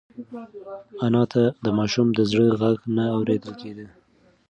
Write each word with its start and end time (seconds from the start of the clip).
انا 1.05 1.23
ته 1.31 1.43
د 1.65 1.67
ماشوم 1.77 2.07
د 2.13 2.19
زړه 2.31 2.45
غږ 2.61 2.77
نه 2.95 3.03
اورېدل 3.15 3.53
کېده. 3.61 3.85